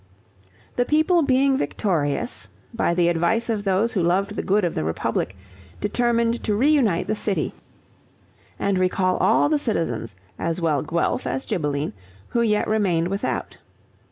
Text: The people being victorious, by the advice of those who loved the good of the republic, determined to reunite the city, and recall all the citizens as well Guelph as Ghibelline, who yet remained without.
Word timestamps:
The 0.77 0.85
people 0.85 1.21
being 1.21 1.57
victorious, 1.59 2.47
by 2.73 2.95
the 2.95 3.07
advice 3.07 3.51
of 3.51 3.63
those 3.63 3.93
who 3.93 4.01
loved 4.01 4.35
the 4.35 4.41
good 4.41 4.65
of 4.65 4.73
the 4.73 4.83
republic, 4.83 5.35
determined 5.79 6.43
to 6.43 6.55
reunite 6.55 7.05
the 7.05 7.15
city, 7.15 7.53
and 8.57 8.79
recall 8.79 9.17
all 9.17 9.47
the 9.47 9.59
citizens 9.59 10.15
as 10.39 10.59
well 10.59 10.81
Guelph 10.81 11.27
as 11.27 11.45
Ghibelline, 11.45 11.93
who 12.29 12.41
yet 12.41 12.67
remained 12.67 13.09
without. 13.09 13.59